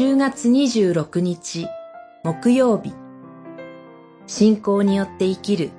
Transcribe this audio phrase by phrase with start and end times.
[0.00, 1.68] 10月26日
[2.24, 2.94] 木曜日。
[4.26, 5.72] 信仰によって生きる。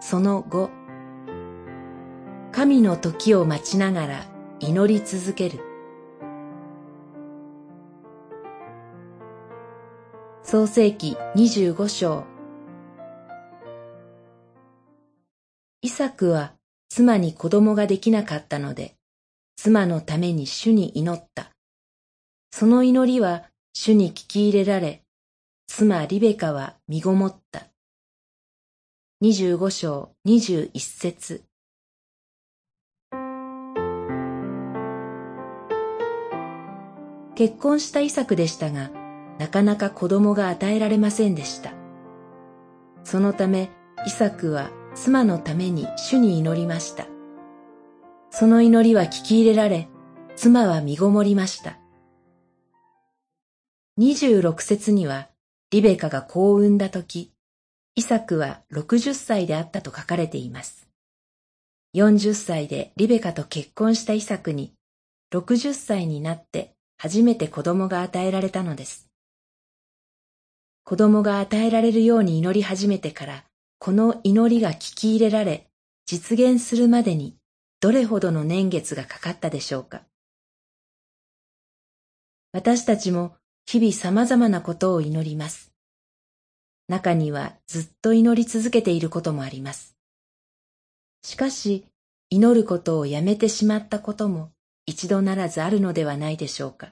[0.00, 0.70] その後。
[2.52, 4.24] 神の時を待ちながら
[4.60, 5.60] 祈り続ける。
[10.42, 12.24] 創世記25章。
[15.82, 16.54] イサクは
[16.88, 18.96] 妻に子供ができなかったので、
[19.56, 21.50] 妻のために主に祈った。
[22.52, 25.02] その祈りは主に聞き入れられ、
[25.66, 27.68] 妻リベカは身ごもった。
[29.20, 31.44] 二十五章二十一節
[37.36, 38.90] 結婚したイサクでしたが、
[39.38, 41.72] なかなか子供が与えられませんでした。
[43.04, 43.70] そのため、
[44.06, 47.06] イサクは妻のために主に祈りました。
[48.30, 49.88] その祈りは聞き入れられ、
[50.36, 51.79] 妻は身ごもりました。
[54.00, 55.28] 26節には、
[55.70, 57.34] リベカが子を産んだ時、
[57.96, 60.88] イサクは60歳であったと書かれています。
[61.94, 64.72] 40歳でリベカと結婚したイサクに、
[65.34, 69.10] 60歳になって初めて子供が与えられたのです。
[70.84, 73.44] 子供が与えられるように祈り始めてから、
[73.78, 75.68] この祈りが聞き入れられ、
[76.06, 77.36] 実現するまでに
[77.80, 80.00] どれほどの年月がかかったでしょうか。
[82.52, 83.36] 私たちも
[83.72, 85.70] 日々様々なことを祈ります。
[86.88, 89.96] 中にはずっと祈り続けていることもあります。
[91.22, 91.86] しかし、
[92.30, 94.50] 祈ることをやめてしまったことも
[94.86, 96.88] 一度ならずあるのではないでしょうか。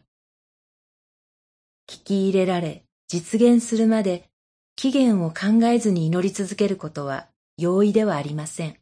[1.88, 4.28] 聞き入れられ、実現するまで
[4.76, 7.26] 期限を考えずに祈り続けることは
[7.56, 8.76] 容易ではありません。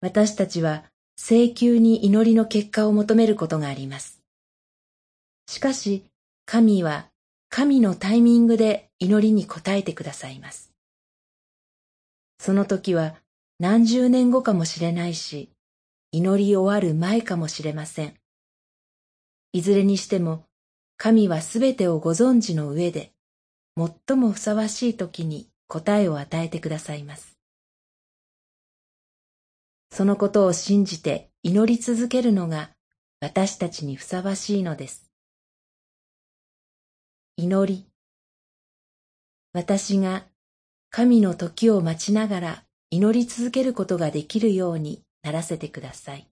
[0.00, 0.84] 私たちは
[1.18, 4.21] 請求に祈りの結果を求めることがあります。
[5.46, 6.04] しかし、
[6.46, 7.10] 神は
[7.48, 10.72] 神のタイミングで祈りに応えてくださいます。
[12.38, 13.14] その時は
[13.58, 15.50] 何十年後かもしれないし、
[16.10, 18.14] 祈り終わる前かもしれません。
[19.52, 20.46] いずれにしても、
[20.96, 23.12] 神はすべてをご存知の上で、
[23.76, 27.38] 最もふさわしい時に答えを与えてくださいます。
[29.90, 32.70] そのことを信じて祈り続けるのが
[33.20, 35.11] 私たちにふさわしいのです。
[37.42, 37.86] 祈り。
[39.52, 40.26] 私が
[40.90, 46.31] 神の時を待ちながら祈り続けることができるようにならせてください。